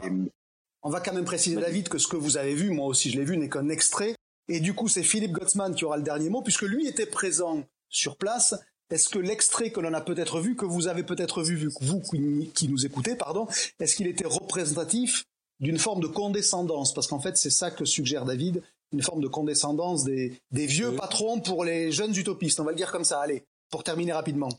[0.82, 3.18] On, va, quand même préciser, David, que ce que vous avez vu, moi aussi je
[3.18, 4.16] l'ai vu, n'est qu'un extrait.
[4.48, 7.64] Et du coup, c'est Philippe Gottsman qui aura le dernier mot, puisque lui était présent
[7.90, 8.56] sur place.
[8.90, 12.68] Est-ce que l'extrait que l'on a peut-être vu, que vous avez peut-être vu, vous qui
[12.68, 13.48] nous écoutez, pardon,
[13.80, 15.26] est-ce qu'il était représentatif
[15.60, 16.94] d'une forme de condescendance?
[16.94, 20.96] Parce qu'en fait, c'est ça que suggère David, une forme de condescendance des, des vieux
[20.96, 22.60] patrons pour les jeunes utopistes.
[22.60, 23.22] On va le dire comme ça.
[23.22, 24.50] Allez, pour terminer rapidement.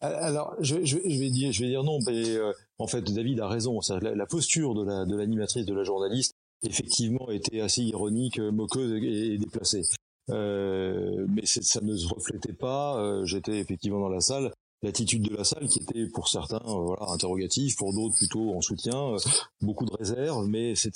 [0.00, 2.36] Alors, je, je, vais dire, je vais dire non, mais
[2.78, 3.78] en fait, David a raison.
[4.00, 9.00] La, la, posture de la de l'animatrice, de la journaliste, effectivement, était assez ironique, moqueuse
[9.00, 9.82] et, déplacée.
[10.30, 13.22] Euh, mais ça ne se reflétait pas.
[13.24, 14.52] J'étais effectivement dans la salle
[14.82, 18.60] l'attitude de la salle qui était pour certains euh, voilà interrogatif, pour d'autres plutôt en
[18.60, 19.18] soutien, euh,
[19.60, 20.92] beaucoup de réserves, mais c'est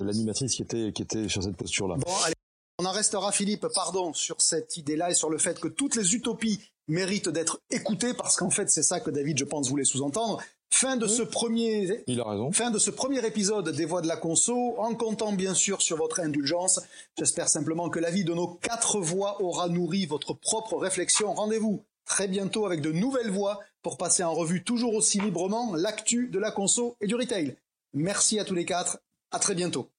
[0.00, 1.96] l'animatrice qui était qui était sur cette posture-là.
[1.96, 2.34] Bon, allez,
[2.78, 6.14] on en restera Philippe, pardon, sur cette idée-là et sur le fait que toutes les
[6.14, 10.42] utopies méritent d'être écoutées parce qu'en fait c'est ça que David, je pense, voulait sous-entendre.
[10.72, 12.52] Fin de ce premier, il a raison.
[12.52, 15.96] Fin de ce premier épisode des Voix de la Conso, en comptant bien sûr sur
[15.96, 16.80] votre indulgence.
[17.18, 21.34] J'espère simplement que l'avis de nos quatre voix aura nourri votre propre réflexion.
[21.34, 26.28] Rendez-vous très bientôt avec de nouvelles voix pour passer en revue toujours aussi librement l'actu
[26.28, 27.56] de la conso et du retail.
[27.92, 28.98] Merci à tous les quatre,
[29.32, 29.90] à très bientôt.